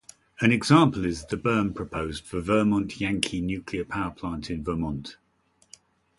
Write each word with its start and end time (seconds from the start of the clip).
An 0.39 0.51
example 0.51 1.05
is 1.05 1.27
the 1.27 1.37
berm 1.37 1.75
proposed 1.75 2.23
for 2.23 2.41
Vermont 2.41 2.99
Yankee 2.99 3.39
nuclear 3.39 3.85
power 3.85 4.09
plant 4.09 4.49
in 4.49 4.63
Vermont. 4.63 5.17